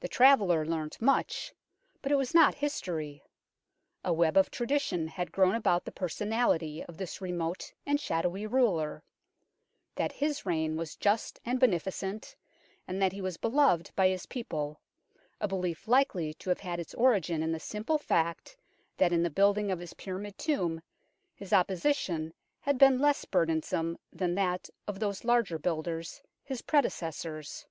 The 0.00 0.08
traveller 0.08 0.66
learnt 0.66 1.00
much, 1.00 1.52
but 2.02 2.10
it 2.10 2.16
was 2.16 2.34
not 2.34 2.56
history. 2.56 3.22
A 4.04 4.12
web 4.12 4.36
of 4.36 4.50
tradition 4.50 5.06
had 5.06 5.30
grown 5.30 5.54
about 5.54 5.84
the 5.84 5.92
personality 5.92 6.82
of 6.82 6.96
this 6.96 7.20
remote 7.20 7.72
and 7.86 8.00
shadowy 8.00 8.48
ruler: 8.48 9.04
that 9.94 10.10
his 10.10 10.44
reign 10.44 10.76
was 10.76 10.96
just 10.96 11.38
and 11.44 11.60
beneficent, 11.60 12.34
and 12.88 13.00
that 13.00 13.12
he 13.12 13.20
was 13.20 13.36
beloved 13.36 13.92
by 13.94 14.08
his 14.08 14.26
people 14.26 14.80
a 15.40 15.46
belief 15.46 15.86
likely 15.86 16.34
to 16.34 16.50
have 16.50 16.58
had 16.58 16.80
its 16.80 16.92
origin 16.94 17.40
in 17.40 17.52
the 17.52 17.60
simple 17.60 17.96
fact 17.96 18.56
that 18.96 19.12
in 19.12 19.22
the 19.22 19.30
building 19.30 19.70
of 19.70 19.78
his 19.78 19.94
pyramid 19.94 20.36
tomb 20.36 20.82
his 21.32 21.52
oppression 21.52 22.34
had 22.62 22.76
been 22.76 22.98
less 22.98 23.24
burdensome 23.24 23.96
than 24.12 24.34
that 24.34 24.68
of 24.88 24.98
those 24.98 25.22
larger 25.22 25.60
builders, 25.60 26.20
his 26.42 26.60
prede 26.60 26.86
cessors. 26.86 27.66